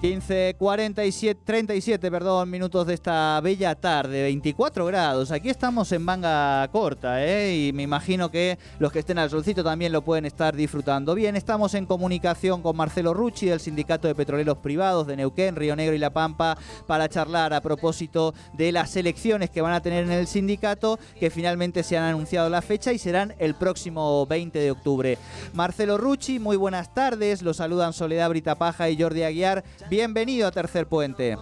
15, 0.00 0.54
47, 0.56 1.40
37 1.44 2.08
perdón, 2.08 2.48
minutos 2.48 2.86
de 2.86 2.94
esta 2.94 3.40
bella 3.40 3.74
tarde, 3.74 4.22
24 4.22 4.86
grados. 4.86 5.32
Aquí 5.32 5.50
estamos 5.50 5.90
en 5.90 6.02
manga 6.02 6.68
corta, 6.68 7.26
¿eh? 7.26 7.66
y 7.66 7.72
me 7.72 7.82
imagino 7.82 8.30
que 8.30 8.60
los 8.78 8.92
que 8.92 9.00
estén 9.00 9.18
al 9.18 9.28
solcito 9.28 9.64
también 9.64 9.90
lo 9.90 10.02
pueden 10.02 10.24
estar 10.24 10.54
disfrutando. 10.54 11.16
Bien, 11.16 11.34
estamos 11.34 11.74
en 11.74 11.84
comunicación 11.84 12.62
con 12.62 12.76
Marcelo 12.76 13.12
Rucci 13.12 13.46
del 13.46 13.58
Sindicato 13.58 14.06
de 14.06 14.14
Petroleros 14.14 14.58
Privados 14.58 15.04
de 15.08 15.16
Neuquén, 15.16 15.56
Río 15.56 15.74
Negro 15.74 15.96
y 15.96 15.98
La 15.98 16.10
Pampa 16.10 16.56
para 16.86 17.08
charlar 17.08 17.52
a 17.52 17.60
propósito 17.60 18.34
de 18.52 18.70
las 18.70 18.94
elecciones 18.94 19.50
que 19.50 19.62
van 19.62 19.72
a 19.72 19.82
tener 19.82 20.04
en 20.04 20.12
el 20.12 20.28
sindicato, 20.28 21.00
que 21.18 21.28
finalmente 21.28 21.82
se 21.82 21.98
han 21.98 22.04
anunciado 22.04 22.48
la 22.48 22.62
fecha 22.62 22.92
y 22.92 22.98
serán 22.98 23.34
el 23.40 23.56
próximo 23.56 24.24
20 24.26 24.60
de 24.60 24.70
octubre. 24.70 25.18
Marcelo 25.54 25.98
Rucci, 25.98 26.38
muy 26.38 26.56
buenas 26.56 26.94
tardes. 26.94 27.42
Los 27.42 27.56
saludan 27.56 27.92
Soledad 27.92 28.28
Britapaja 28.28 28.88
y 28.90 29.02
Jordi 29.02 29.24
Aguiar. 29.24 29.64
Bienvenido 29.88 30.46
a 30.46 30.50
Tercer 30.50 30.86
Puente. 30.86 31.38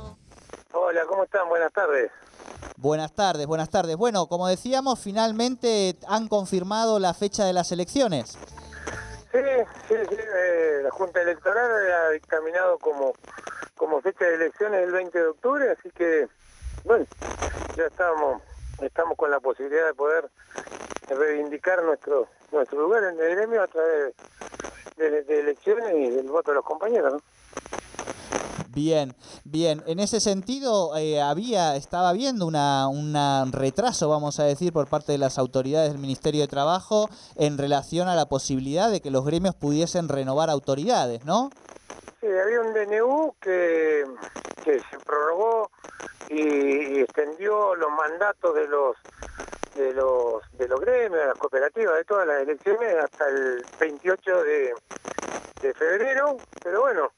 Hola, 0.73 1.05
¿cómo 1.09 1.25
están? 1.25 1.49
Buenas 1.49 1.73
tardes. 1.73 2.13
Buenas 2.77 3.13
tardes, 3.13 3.45
buenas 3.45 3.71
tardes. 3.71 3.97
Bueno, 3.97 4.29
como 4.29 4.47
decíamos, 4.47 5.01
finalmente 5.01 5.97
han 6.07 6.29
confirmado 6.29 7.01
la 7.01 7.13
fecha 7.13 7.45
de 7.45 7.53
las 7.53 7.73
elecciones. 7.73 8.39
Sí, 9.33 9.41
sí, 9.89 9.95
sí. 10.09 10.17
Eh, 10.17 10.81
la 10.85 10.91
Junta 10.93 11.23
Electoral 11.23 11.71
ha 11.91 12.11
dictaminado 12.11 12.79
como, 12.79 13.15
como 13.77 14.01
fecha 14.01 14.25
de 14.25 14.37
elecciones 14.37 14.85
el 14.85 14.93
20 14.93 15.19
de 15.19 15.27
octubre, 15.27 15.71
así 15.77 15.91
que, 15.91 16.29
bueno, 16.85 17.05
ya 17.77 17.87
estamos, 17.87 18.43
estamos 18.81 19.17
con 19.17 19.33
la 19.33 19.41
posibilidad 19.41 19.87
de 19.87 19.95
poder 19.95 20.31
reivindicar 21.09 21.83
nuestro, 21.83 22.29
nuestro 22.53 22.81
lugar 22.81 23.03
en 23.03 23.19
el 23.19 23.35
gremio 23.35 23.63
a 23.63 23.67
través 23.67 24.15
de, 24.97 25.23
de 25.25 25.41
elecciones 25.41 25.95
y 25.97 26.11
del 26.11 26.29
voto 26.29 26.53
de 26.53 26.57
los 26.57 26.65
compañeros, 26.65 27.15
¿no? 27.15 27.36
Bien, 28.77 29.15
bien. 29.45 29.83
En 29.87 30.01
ese 30.01 30.21
sentido, 30.21 30.95
eh, 30.99 31.19
había, 31.19 31.77
estaba 31.77 32.11
habiendo 32.11 32.47
una, 32.47 32.89
un 32.89 33.51
retraso, 33.51 34.11
vamos 34.11 34.39
a 34.39 34.45
decir, 34.45 34.71
por 34.71 34.87
parte 34.87 35.13
de 35.13 35.19
las 35.19 35.39
autoridades 35.39 35.91
del 35.93 35.99
Ministerio 35.99 36.43
de 36.43 36.47
Trabajo 36.47 37.09
en 37.37 37.57
relación 37.57 38.07
a 38.07 38.15
la 38.15 38.27
posibilidad 38.27 38.91
de 38.91 39.01
que 39.01 39.11
los 39.11 39.25
gremios 39.25 39.55
pudiesen 39.55 40.11
renovar 40.11 40.51
autoridades, 40.51 41.25
¿no? 41.25 41.49
Sí, 42.21 42.27
había 42.27 42.61
un 42.61 42.75
DNU 42.75 43.35
que, 43.41 44.05
que 44.63 44.79
se 44.79 44.99
prorrogó 45.07 45.71
y, 46.29 47.01
extendió 47.01 47.75
los 47.77 47.89
mandatos 47.91 48.55
de 48.57 48.69
los 48.69 48.97
de 49.75 49.95
los 49.95 50.43
de 50.59 50.69
los 50.69 50.81
gremios, 50.81 51.19
de 51.19 51.27
las 51.29 51.39
cooperativas, 51.39 51.97
de 51.97 52.05
todas 52.05 52.27
las 52.27 52.43
elecciones 52.43 52.95
hasta 53.03 53.27
el 53.27 53.65
28 53.81 54.43
de, 54.43 54.75
de 55.63 55.75
febrero, 55.75 56.37
pero 56.63 56.83
bueno, 56.83 57.11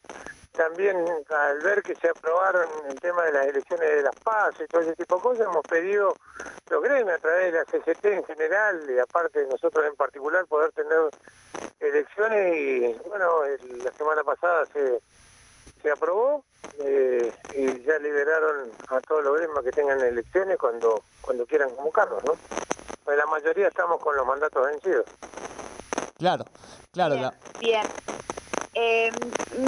también 0.58 0.96
al 1.30 1.60
ver 1.60 1.82
que 1.82 1.94
se 1.94 2.08
aprobaron 2.08 2.68
el 2.88 3.00
tema 3.00 3.22
de 3.22 3.32
las 3.32 3.46
elecciones 3.46 3.88
de 3.88 4.02
las 4.02 4.16
paz 4.16 4.52
y 4.60 4.66
todo 4.66 4.82
ese 4.82 4.96
tipo 4.96 5.14
de 5.14 5.22
cosas, 5.22 5.46
hemos 5.46 5.62
pedido 5.62 6.12
los 6.68 6.82
gremios 6.82 7.16
a 7.16 7.18
través 7.18 7.52
de 7.52 7.58
la 7.58 7.64
CCT 7.64 8.04
en 8.06 8.24
general 8.24 8.82
y 8.90 8.98
aparte 8.98 9.38
de 9.38 9.46
nosotros 9.46 9.86
en 9.86 9.94
particular 9.94 10.44
poder 10.46 10.72
tener 10.72 11.10
elecciones 11.78 12.56
y 12.56 13.08
bueno, 13.08 13.44
la 13.84 13.92
semana 13.92 14.24
pasada 14.24 14.66
se, 14.66 15.00
se 15.80 15.90
aprobó 15.92 16.44
eh, 16.80 17.32
y 17.54 17.84
ya 17.84 17.96
liberaron 18.00 18.68
a 18.88 19.00
todos 19.02 19.22
los 19.22 19.38
gremios 19.38 19.62
que 19.62 19.70
tengan 19.70 20.00
elecciones 20.00 20.58
cuando, 20.58 21.04
cuando 21.20 21.46
quieran 21.46 21.70
convocarlos, 21.70 22.24
¿no? 22.24 22.32
Pues 23.04 23.16
la 23.16 23.26
mayoría 23.26 23.68
estamos 23.68 24.02
con 24.02 24.16
los 24.16 24.26
mandatos 24.26 24.66
vencidos. 24.66 25.04
Claro, 26.18 26.44
claro. 26.90 27.14
Bien, 27.14 27.30
bien. 27.60 27.82
Eh, 28.80 29.10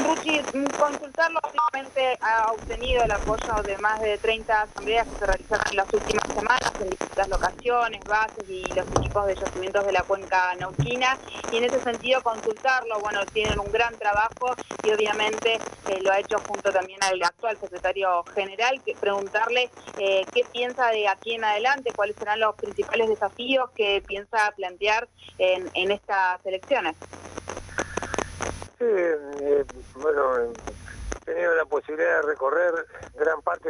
Ruchi, 0.06 0.40
consultarlo 0.78 1.40
obviamente 1.42 2.16
ha 2.20 2.52
obtenido 2.52 3.02
el 3.02 3.10
apoyo 3.10 3.60
de 3.64 3.76
más 3.78 4.00
de 4.00 4.16
30 4.18 4.62
asambleas 4.62 5.04
que 5.08 5.18
se 5.18 5.26
realizaron 5.26 5.66
en 5.68 5.76
las 5.78 5.92
últimas 5.92 6.28
semanas 6.28 6.72
en 6.80 6.90
distintas 6.90 7.28
locaciones, 7.28 8.04
bases 8.04 8.48
y 8.48 8.62
los 8.66 8.86
equipos 8.86 9.26
de 9.26 9.34
yacimientos 9.34 9.84
de 9.84 9.92
la 9.92 10.02
cuenca 10.02 10.54
nauquina 10.60 11.18
y 11.50 11.56
en 11.56 11.64
ese 11.64 11.80
sentido 11.80 12.22
consultarlo, 12.22 13.00
bueno, 13.00 13.26
tienen 13.26 13.58
un 13.58 13.72
gran 13.72 13.98
trabajo 13.98 14.54
y 14.84 14.92
obviamente 14.92 15.54
eh, 15.88 15.98
lo 16.02 16.12
ha 16.12 16.20
hecho 16.20 16.38
junto 16.46 16.70
también 16.70 17.02
al 17.02 17.20
actual 17.20 17.58
secretario 17.60 18.22
general, 18.32 18.80
que 18.84 18.94
preguntarle 18.94 19.70
eh, 19.98 20.24
qué 20.32 20.44
piensa 20.52 20.86
de 20.90 21.08
aquí 21.08 21.34
en 21.34 21.42
adelante, 21.42 21.90
cuáles 21.96 22.14
serán 22.14 22.38
los 22.38 22.54
principales 22.54 23.08
desafíos 23.08 23.70
que 23.74 24.04
piensa 24.06 24.52
plantear 24.56 25.08
en, 25.38 25.68
en 25.74 25.90
estas 25.90 26.46
elecciones. 26.46 26.94
Sí, 28.80 28.86
eh, 28.88 29.66
bueno, 29.96 30.36
he 30.36 31.24
tenido 31.26 31.54
la 31.54 31.66
posibilidad 31.66 32.22
de 32.22 32.28
recorrer 32.28 32.72
gran 33.14 33.42
parte 33.42 33.68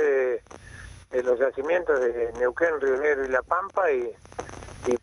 de, 1.11 1.23
los 1.25 1.37
yacimientos 1.37 1.99
de 1.99 2.33
Neuquén, 2.39 2.81
Río 2.81 2.97
Negro 2.97 3.25
y 3.25 3.29
La 3.29 3.43
Pampa 3.43 3.91
y, 3.91 4.15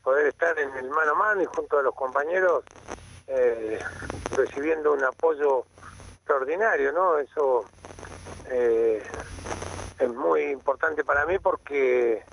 poder 0.02 0.28
estar 0.28 0.58
en 0.58 0.74
el 0.78 0.90
mano 0.90 1.12
a 1.12 1.16
mano 1.16 1.42
y 1.42 1.46
junto 1.46 1.78
a 1.78 1.82
los 1.82 1.94
compañeros 1.94 2.64
eh, 3.28 3.80
recibiendo 4.34 4.94
un 4.94 5.04
apoyo 5.04 5.66
extraordinario, 6.16 6.94
¿no? 6.94 7.18
Eso 7.18 7.66
eh, 8.50 9.04
es 10.00 10.10
muy 10.10 10.44
importante 10.44 11.04
para 11.04 11.26
mí 11.26 11.38
porque, 11.38 12.24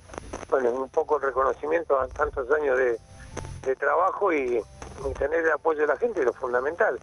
bueno, 0.49 0.69
es 0.69 0.75
un 0.75 0.89
poco 0.89 1.17
el 1.17 1.23
reconocimiento 1.23 1.99
a 1.99 2.07
tantos 2.07 2.49
años 2.51 2.77
de, 2.77 3.75
trabajo 3.75 4.31
y, 4.31 4.63
y 5.09 5.13
tener 5.15 5.43
el 5.43 5.51
apoyo 5.51 5.81
de 5.81 5.87
la 5.87 5.97
gente 5.97 6.21
es 6.21 6.25
lo 6.25 6.33
fundamental 6.33 6.97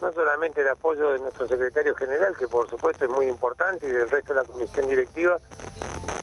no 0.00 0.12
solamente 0.12 0.60
el 0.62 0.68
apoyo 0.68 1.12
de 1.12 1.18
nuestro 1.18 1.46
secretario 1.46 1.94
general, 1.94 2.36
que 2.36 2.48
por 2.48 2.68
supuesto 2.68 3.04
es 3.04 3.10
muy 3.10 3.26
importante, 3.26 3.86
y 3.86 3.90
del 3.90 4.08
resto 4.08 4.34
de 4.34 4.40
la 4.40 4.46
comisión 4.46 4.88
directiva, 4.88 5.38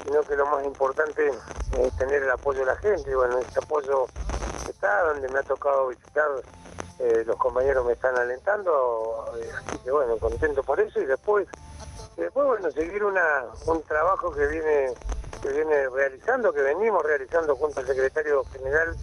sino 0.03 0.21
que 0.21 0.35
lo 0.35 0.45
más 0.47 0.65
importante 0.65 1.29
es 1.79 1.97
tener 1.97 2.23
el 2.23 2.31
apoyo 2.31 2.59
de 2.61 2.65
la 2.65 2.75
gente. 2.77 3.15
Bueno, 3.15 3.39
este 3.39 3.59
apoyo 3.59 4.07
está, 4.67 5.03
donde 5.03 5.29
me 5.29 5.39
ha 5.39 5.43
tocado 5.43 5.87
visitar, 5.89 6.27
eh, 6.99 7.23
los 7.25 7.35
compañeros 7.35 7.85
me 7.85 7.93
están 7.93 8.17
alentando, 8.17 9.33
eh, 9.37 9.49
así 9.55 9.77
que 9.79 9.91
bueno, 9.91 10.17
contento 10.17 10.63
por 10.63 10.79
eso, 10.79 10.99
y 10.99 11.05
después, 11.05 11.47
después 12.15 12.47
bueno, 12.47 12.71
seguir 12.71 13.03
una, 13.03 13.45
un 13.67 13.83
trabajo 13.83 14.31
que 14.31 14.47
viene 14.47 14.93
que 15.41 15.49
viene 15.49 15.87
realizando, 15.89 16.51
que 16.51 16.61
venimos 16.61 17.03
realizando 17.03 17.55
junto 17.55 17.79
al 17.79 17.85
secretario 17.85 18.43
general 18.45 18.95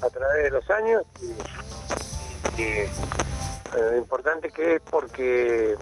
a 0.00 0.10
través 0.10 0.44
de 0.44 0.50
los 0.50 0.70
años 0.70 1.04
y 2.56 2.86
lo 3.74 3.96
importante 3.96 4.50
que 4.50 4.76
es 4.76 4.82
porque 4.82 5.76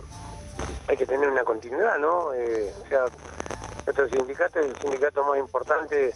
hay 0.87 0.97
que 0.97 1.07
tener 1.07 1.29
una 1.29 1.45
continuidad, 1.45 1.99
¿no? 1.99 2.33
Eh, 2.35 2.73
o 2.85 2.89
sea, 2.89 3.05
nuestro 3.87 4.09
sindicato 4.09 4.61
es 4.61 4.67
el 4.67 4.77
sindicato 4.77 5.25
más 5.25 5.39
importante 5.39 6.13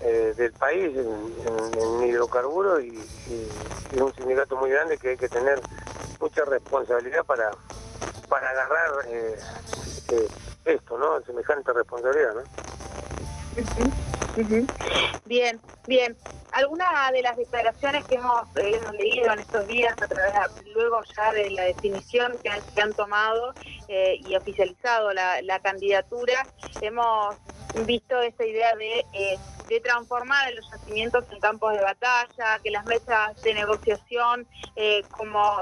eh, 0.00 0.34
del 0.36 0.52
país 0.52 0.96
en, 0.96 2.06
hidrocarburos 2.06 2.82
y, 2.82 2.98
es 3.92 4.00
un 4.00 4.14
sindicato 4.14 4.56
muy 4.56 4.70
grande 4.70 4.98
que 4.98 5.10
hay 5.10 5.16
que 5.16 5.28
tener 5.28 5.60
mucha 6.20 6.44
responsabilidad 6.44 7.24
para, 7.24 7.50
para 8.28 8.50
agarrar 8.50 8.90
eh, 9.08 9.36
esto, 10.64 10.98
¿no? 10.98 11.20
Semejante 11.22 11.72
responsabilidad, 11.72 12.34
¿no? 12.34 12.42
Bien, 15.24 15.60
bien. 15.86 16.16
Algunas 16.52 17.12
de 17.12 17.22
las 17.22 17.36
declaraciones 17.36 18.04
que 18.04 18.16
hemos, 18.16 18.54
leído 18.54 19.32
en 19.32 19.38
estos 19.38 19.66
días, 19.66 19.94
a 20.00 20.08
través 20.08 20.32
luego 20.74 21.00
ya 21.16 21.32
de 21.32 21.50
la 21.50 21.62
definición 21.64 22.34
que 22.42 22.50
han, 22.80 22.92
tomado 22.94 23.52
eh, 23.88 24.20
y 24.26 24.36
oficializado 24.36 25.12
la, 25.12 25.42
la, 25.42 25.58
candidatura, 25.60 26.46
hemos 26.80 27.36
visto 27.86 28.20
esta 28.22 28.46
idea 28.46 28.74
de 28.76 29.04
eh, 29.12 29.38
de 29.68 29.80
transformar 29.80 30.52
los 30.54 30.70
yacimientos 30.70 31.24
en 31.32 31.40
campos 31.40 31.72
de 31.72 31.80
batalla, 31.80 32.58
que 32.62 32.70
las 32.70 32.84
mesas 32.86 33.40
de 33.42 33.54
negociación, 33.54 34.46
eh, 34.76 35.02
como 35.10 35.60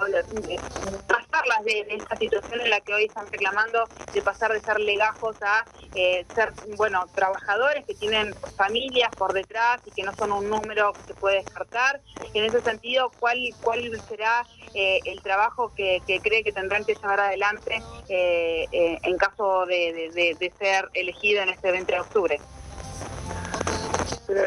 eh, 1.35 1.41
pasarlas 1.43 1.65
de, 1.65 1.87
esta 1.91 2.17
situación 2.17 2.61
en 2.61 2.71
la 2.71 2.81
que 2.81 2.95
hoy 2.95 3.05
están 3.05 3.27
reclamando, 3.31 3.85
de 4.13 4.23
pasar 4.23 4.53
de 4.53 4.61
ser 4.61 4.81
legajos 4.81 5.37
a 5.43 5.65
eh, 5.95 6.25
ser, 6.35 6.53
bueno, 6.77 7.05
trabajadores 7.15 7.85
que 7.85 7.95
tienen 7.95 8.35
familias 8.57 9.11
por 9.17 9.33
detrás 9.33 9.81
y 9.85 9.91
que 9.91 10.03
no 10.03 10.15
son 10.15 10.33
un 10.33 10.49
número 10.49 10.93
que 10.93 11.03
se 11.03 11.15
puede 11.15 11.37
descartar. 11.37 12.01
En 12.35 12.45
ese 12.45 12.61
sentido, 12.61 13.11
¿cuál, 13.19 13.39
cuál 13.63 14.01
será 14.09 14.47
el 14.75 15.23
trabajo 15.23 15.73
que, 15.75 16.03
cree 16.23 16.43
que 16.43 16.53
tendrán 16.53 16.85
que 16.85 16.95
llevar 16.95 17.21
adelante 17.21 17.81
en 18.09 19.17
caso 19.19 19.67
de, 19.67 20.11
de 20.13 20.53
ser 20.59 20.89
elegido 20.95 21.43
en 21.43 21.51
este 21.51 21.71
20 21.71 21.93
de 21.93 22.01
octubre? 22.01 22.41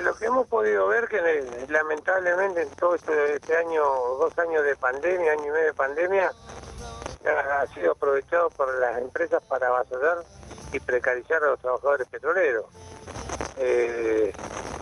lo 0.01 0.15
que 0.15 0.25
hemos 0.25 0.47
podido 0.47 0.87
ver 0.87 1.07
que 1.07 1.17
eh, 1.17 1.65
lamentablemente 1.69 2.63
en 2.63 2.69
todo 2.71 2.95
este, 2.95 3.35
este, 3.35 3.55
año, 3.55 3.83
dos 4.19 4.37
años 4.39 4.63
de 4.63 4.75
pandemia, 4.75 5.33
año 5.33 5.45
y 5.45 5.51
medio 5.51 5.65
de 5.65 5.73
pandemia, 5.73 6.31
ha, 7.29 7.65
sido 7.67 7.91
aprovechado 7.93 8.49
por 8.51 8.73
las 8.79 8.97
empresas 8.99 9.43
para 9.43 9.67
avasallar 9.67 10.23
y 10.71 10.79
precarizar 10.79 11.43
a 11.43 11.51
los 11.51 11.59
trabajadores 11.59 12.07
petroleros. 12.07 12.65
Eh, 13.57 14.33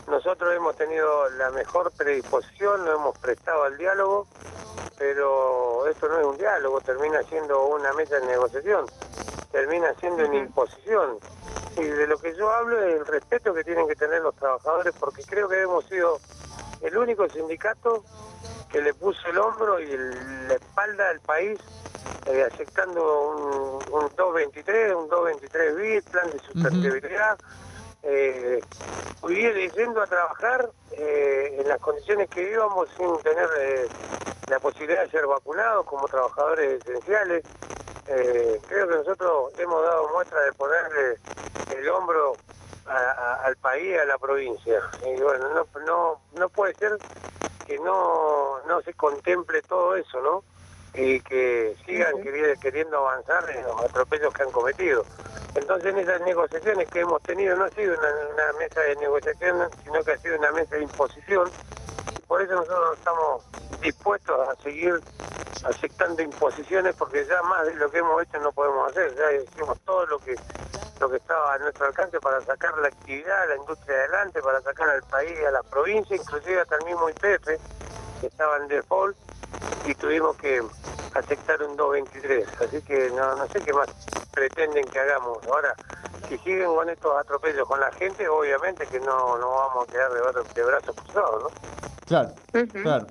nosotros 0.07 0.53
hemos 0.55 0.75
tenido 0.75 1.29
la 1.31 1.49
mejor 1.51 1.91
predisposición, 1.91 2.85
nos 2.85 2.95
hemos 2.95 3.17
prestado 3.17 3.63
al 3.63 3.77
diálogo, 3.77 4.27
pero 4.97 5.87
esto 5.87 6.07
no 6.07 6.19
es 6.19 6.25
un 6.25 6.37
diálogo, 6.37 6.79
termina 6.81 7.23
siendo 7.23 7.65
una 7.65 7.91
mesa 7.93 8.19
de 8.19 8.27
negociación. 8.27 8.85
termina 9.51 9.93
siendo 10.01 10.25
una 10.27 10.37
imposición. 10.37 11.17
Y 11.77 11.83
de 11.83 12.07
lo 12.07 12.17
que 12.17 12.35
yo 12.35 12.51
hablo 12.51 12.81
es 12.83 12.95
el 12.95 13.05
respeto 13.05 13.53
que 13.53 13.63
tienen 13.63 13.87
que 13.87 13.95
tener 13.95 14.21
los 14.21 14.35
trabajadores, 14.35 14.93
porque 14.99 15.23
creo 15.23 15.47
que 15.47 15.61
hemos 15.61 15.85
sido 15.85 16.19
el 16.81 16.97
único 16.97 17.27
sindicato 17.29 18.03
que 18.75 18.81
le 18.81 18.93
puso 18.93 19.25
el 19.29 19.37
hombro 19.37 19.79
y 19.79 19.87
la 19.87 20.55
espalda 20.55 21.09
al 21.09 21.21
país 21.21 21.57
eh, 22.25 22.43
aceptando 22.43 23.79
un, 23.89 24.09
223, 24.17 24.95
un 24.95 25.07
223 25.07 25.75
bit, 25.77 26.09
plan 26.09 26.29
de 26.29 26.39
sustentabilidad, 26.39 27.39
eh, 28.03 28.61
yendo 29.77 30.01
a 30.01 30.07
trabajar 30.07 30.69
eh, 30.91 31.55
en 31.57 31.69
las 31.69 31.79
condiciones 31.79 32.29
que 32.29 32.51
íbamos 32.51 32.89
sin 32.97 33.17
tener 33.19 33.47
la 34.49 34.59
posibilidad 34.59 35.03
de 35.05 35.09
ser 35.09 35.25
vacunados 35.25 35.85
como 35.85 36.05
trabajadores 36.09 36.81
esenciales. 36.81 37.45
creo 38.05 38.89
que 38.89 38.95
nosotros 38.97 39.53
hemos 39.57 39.83
dado 39.83 40.09
muestra 40.09 40.41
de 40.41 40.51
ponerle 40.51 41.17
el 41.77 41.87
hombro 41.87 42.33
al 42.87 43.55
país, 43.55 43.97
a 44.01 44.05
la 44.05 44.17
provincia. 44.17 44.81
Y 45.05 45.21
bueno, 45.21 45.47
no, 45.53 45.79
no, 45.85 46.21
no 46.33 46.49
puede 46.49 46.73
ser 46.75 46.97
que 47.65 47.77
no, 47.79 48.59
no 48.67 48.81
se 48.81 48.93
contemple 48.93 49.61
todo 49.63 49.95
eso, 49.95 50.21
¿no? 50.21 50.43
Y 50.93 51.19
que 51.21 51.75
sigan 51.85 52.13
queriendo 52.61 52.97
avanzar 52.99 53.49
en 53.49 53.63
los 53.63 53.81
atropellos 53.81 54.33
que 54.33 54.43
han 54.43 54.51
cometido. 54.51 55.03
Entonces 55.55 55.93
en 55.93 55.99
esas 55.99 56.21
negociaciones 56.21 56.87
que 56.89 56.99
hemos 56.99 57.21
tenido 57.23 57.55
no 57.55 57.65
ha 57.65 57.69
sido 57.69 57.97
una, 57.97 58.53
mesa 58.59 58.81
de 58.81 58.95
negociación, 58.97 59.69
sino 59.83 60.03
que 60.03 60.11
ha 60.11 60.17
sido 60.17 60.37
una 60.37 60.51
mesa 60.51 60.75
de 60.75 60.83
imposición. 60.83 61.49
por 62.27 62.41
eso 62.41 62.55
nosotros 62.55 62.97
estamos 62.97 63.43
dispuestos 63.81 64.49
a 64.49 64.55
seguir 64.61 65.01
aceptando 65.63 66.21
imposiciones 66.21 66.95
porque 66.95 67.25
ya 67.25 67.41
más 67.43 67.65
de 67.65 67.75
lo 67.75 67.89
que 67.89 67.99
hemos 67.99 68.21
hecho 68.23 68.39
no 68.39 68.51
podemos 68.51 68.91
hacer. 68.91 69.15
Ya 69.15 69.31
hicimos 69.33 69.79
todo 69.81 70.05
lo 70.07 70.19
que 70.19 70.35
lo 70.99 71.09
que 71.09 71.17
estaba 71.17 71.53
a 71.53 71.57
nuestro 71.59 71.85
alcance 71.87 72.19
para 72.19 72.41
sacar 72.41 72.77
la 72.77 72.87
actividad, 72.87 73.49
la 73.49 73.55
industria 73.57 73.97
adelante, 73.97 74.41
para 74.41 74.61
sacar 74.61 74.89
al 74.89 75.03
país, 75.03 75.37
a 75.47 75.51
la 75.51 75.63
provincia, 75.63 76.15
inclusive 76.15 76.61
hasta 76.61 76.77
el 76.77 76.85
mismo 76.85 77.09
IPF, 77.09 77.45
que 78.21 78.27
estaba 78.27 78.57
en 78.57 78.67
default, 78.67 79.15
y 79.85 79.95
tuvimos 79.95 80.35
que 80.37 80.63
aceptar 81.13 81.61
un 81.63 81.75
223. 81.75 82.47
Así 82.61 82.81
que 82.81 83.09
no, 83.11 83.35
no 83.35 83.47
sé 83.47 83.59
qué 83.61 83.73
más 83.73 83.87
pretenden 84.31 84.85
que 84.85 84.99
hagamos. 84.99 85.45
Ahora, 85.47 85.73
si 86.27 86.37
siguen 86.39 86.73
con 86.73 86.89
estos 86.89 87.17
atropellos 87.17 87.67
con 87.67 87.79
la 87.79 87.91
gente, 87.93 88.27
obviamente 88.27 88.85
que 88.87 88.99
no, 88.99 89.37
no 89.37 89.49
vamos 89.49 89.87
a 89.87 89.91
quedar 89.91 90.11
de, 90.11 90.63
brazos 90.63 90.95
cruzados, 90.95 91.43
¿no? 91.43 91.49
Claro, 92.05 92.33
claro. 92.83 93.07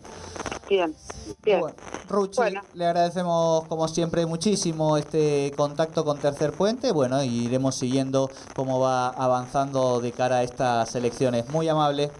Bien, 0.69 0.94
bien. 1.43 1.62
Ruchi, 2.08 2.40
le 2.75 2.87
agradecemos 2.87 3.66
como 3.66 3.88
siempre 3.88 4.26
muchísimo 4.26 4.96
este 4.96 5.52
contacto 5.56 6.05
con 6.05 6.19
Tercer 6.19 6.52
Puente. 6.52 6.93
Bueno, 6.93 7.22
y 7.22 7.44
iremos 7.44 7.75
siguiendo 7.75 8.31
cómo 8.55 8.81
va 8.81 9.08
avanzando 9.08 10.00
de 10.00 10.12
cara 10.12 10.37
a 10.37 10.43
estas 10.43 10.94
elecciones. 10.94 11.49
Muy 11.50 11.69
amable. 11.69 12.11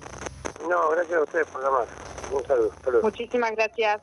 No, 0.69 0.91
gracias 0.91 1.19
a 1.19 1.23
ustedes 1.23 1.46
por 1.46 1.62
llamar. 1.62 1.87
Un 2.32 2.46
saludo. 2.46 2.73
Muchísimas 3.02 3.52
gracias. 3.52 4.02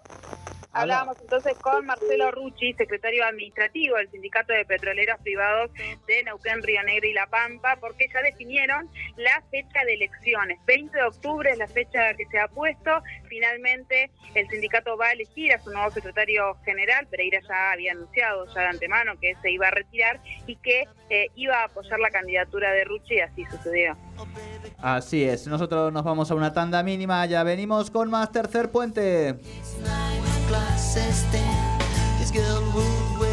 Hablábamos 0.74 1.18
entonces 1.20 1.58
con 1.60 1.86
Marcelo 1.86 2.32
Rucci, 2.32 2.74
secretario 2.74 3.26
administrativo 3.26 3.98
del 3.98 4.10
Sindicato 4.10 4.54
de 4.54 4.64
Petroleros 4.64 5.20
Privados 5.20 5.70
de 6.08 6.24
Neuquén, 6.24 6.64
Río 6.64 6.82
Negro 6.84 7.10
y 7.10 7.14
La 7.14 7.28
Pampa, 7.28 7.78
porque 7.82 8.08
ya 8.14 8.22
definieron 8.22 8.90
la 9.18 9.44
fecha 9.52 9.84
de 9.86 9.96
elecciones. 9.96 10.60
20 10.66 10.98
de 10.98 11.04
octubre 11.04 11.52
es 11.52 11.58
la 11.58 11.68
fecha 11.68 12.14
que 12.14 12.26
se 12.28 12.40
ha 12.40 12.48
puesto. 12.48 13.04
Finalmente, 13.28 14.12
el 14.34 14.48
sindicato 14.48 14.96
va 14.96 15.08
a 15.08 15.12
elegir 15.12 15.52
a 15.54 15.60
su 15.60 15.72
nuevo 15.72 15.92
secretario 15.92 16.56
general. 16.64 17.06
Pereira 17.08 17.40
ya 17.48 17.72
había 17.74 17.92
anunciado 17.92 18.46
ya 18.54 18.62
de 18.62 18.68
antemano 18.68 19.20
que 19.20 19.36
se 19.42 19.52
iba 19.52 19.68
a 19.68 19.72
retirar 19.72 20.22
y 20.48 20.56
que 20.56 20.88
eh, 21.10 21.28
iba 21.36 21.58
a 21.62 21.66
apoyar 21.66 22.00
la 22.00 22.12
candidatura 22.12 22.72
de 22.72 22.86
Rucci, 22.86 23.16
y 23.16 23.20
así 23.20 23.46
sucedió. 23.52 23.98
Así 24.78 25.24
es, 25.26 25.48
nosotros 25.48 25.92
nos 25.92 26.04
vamos 26.04 26.32
a 26.32 26.36
una 26.36 26.54
tanda 26.54 26.82
mínima, 26.82 27.26
ya 27.26 27.44
venimos 27.44 27.92
con 27.92 28.10
más 28.10 28.32
tercer 28.32 28.72
puente. 28.72 29.36
glasses 30.52 31.24
then 31.32 31.80
his 32.20 32.30
girl 32.30 32.62
would 32.76 33.22
wait. 33.22 33.31